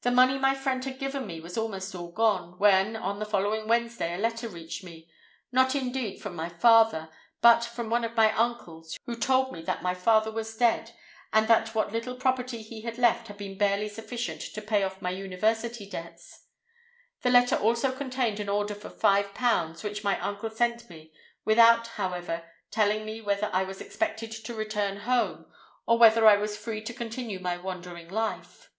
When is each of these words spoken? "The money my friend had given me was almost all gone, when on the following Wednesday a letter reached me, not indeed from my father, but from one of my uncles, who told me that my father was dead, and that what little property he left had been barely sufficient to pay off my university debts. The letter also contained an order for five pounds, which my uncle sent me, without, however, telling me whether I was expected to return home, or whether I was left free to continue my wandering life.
"The 0.00 0.10
money 0.10 0.38
my 0.38 0.54
friend 0.54 0.82
had 0.84 0.98
given 0.98 1.26
me 1.26 1.40
was 1.40 1.58
almost 1.58 1.94
all 1.94 2.10
gone, 2.10 2.58
when 2.58 2.96
on 2.96 3.18
the 3.18 3.26
following 3.26 3.68
Wednesday 3.68 4.14
a 4.14 4.18
letter 4.18 4.48
reached 4.48 4.82
me, 4.84 5.10
not 5.52 5.74
indeed 5.74 6.20
from 6.22 6.34
my 6.34 6.48
father, 6.48 7.10
but 7.42 7.62
from 7.64 7.90
one 7.90 8.04
of 8.04 8.14
my 8.14 8.32
uncles, 8.34 8.96
who 9.04 9.14
told 9.16 9.52
me 9.52 9.60
that 9.62 9.82
my 9.82 9.94
father 9.94 10.30
was 10.30 10.56
dead, 10.56 10.94
and 11.34 11.48
that 11.48 11.74
what 11.74 11.92
little 11.92 12.14
property 12.16 12.62
he 12.62 12.80
left 12.92 13.28
had 13.28 13.36
been 13.36 13.58
barely 13.58 13.88
sufficient 13.90 14.40
to 14.40 14.62
pay 14.62 14.82
off 14.82 15.02
my 15.02 15.10
university 15.10 15.88
debts. 15.88 16.46
The 17.22 17.30
letter 17.30 17.56
also 17.56 17.90
contained 17.94 18.38
an 18.40 18.48
order 18.48 18.74
for 18.74 18.88
five 18.90 19.34
pounds, 19.34 19.82
which 19.82 20.04
my 20.04 20.18
uncle 20.20 20.48
sent 20.50 20.88
me, 20.88 21.12
without, 21.44 21.88
however, 21.88 22.44
telling 22.70 23.04
me 23.04 23.20
whether 23.20 23.50
I 23.52 23.64
was 23.64 23.80
expected 23.82 24.32
to 24.32 24.54
return 24.54 24.98
home, 24.98 25.46
or 25.86 25.98
whether 25.98 26.26
I 26.26 26.36
was 26.36 26.52
left 26.52 26.62
free 26.62 26.80
to 26.84 26.94
continue 26.94 27.38
my 27.40 27.56
wandering 27.58 28.08
life. 28.08 28.70